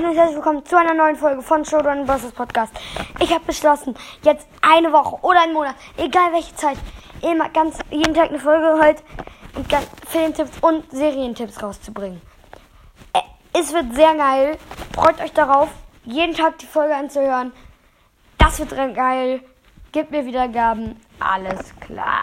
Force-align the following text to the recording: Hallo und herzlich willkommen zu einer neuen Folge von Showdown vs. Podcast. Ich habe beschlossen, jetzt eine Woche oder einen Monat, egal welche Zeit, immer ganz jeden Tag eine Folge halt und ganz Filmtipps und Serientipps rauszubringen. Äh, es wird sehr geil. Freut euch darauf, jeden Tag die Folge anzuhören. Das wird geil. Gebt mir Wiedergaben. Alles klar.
Hallo 0.00 0.12
und 0.12 0.16
herzlich 0.16 0.36
willkommen 0.36 0.64
zu 0.64 0.78
einer 0.78 0.94
neuen 0.94 1.14
Folge 1.14 1.42
von 1.42 1.62
Showdown 1.62 2.06
vs. 2.06 2.32
Podcast. 2.32 2.72
Ich 3.18 3.30
habe 3.34 3.44
beschlossen, 3.44 3.94
jetzt 4.22 4.48
eine 4.62 4.90
Woche 4.94 5.22
oder 5.22 5.42
einen 5.42 5.52
Monat, 5.52 5.74
egal 5.98 6.32
welche 6.32 6.54
Zeit, 6.54 6.78
immer 7.20 7.50
ganz 7.50 7.78
jeden 7.90 8.14
Tag 8.14 8.30
eine 8.30 8.38
Folge 8.38 8.80
halt 8.80 9.02
und 9.56 9.68
ganz 9.68 9.86
Filmtipps 10.08 10.52
und 10.62 10.90
Serientipps 10.90 11.62
rauszubringen. 11.62 12.22
Äh, 13.12 13.18
es 13.52 13.74
wird 13.74 13.94
sehr 13.94 14.14
geil. 14.14 14.56
Freut 14.94 15.20
euch 15.20 15.34
darauf, 15.34 15.68
jeden 16.04 16.34
Tag 16.34 16.56
die 16.56 16.66
Folge 16.66 16.96
anzuhören. 16.96 17.52
Das 18.38 18.58
wird 18.58 18.70
geil. 18.94 19.42
Gebt 19.92 20.12
mir 20.12 20.24
Wiedergaben. 20.24 20.98
Alles 21.18 21.74
klar. 21.78 22.22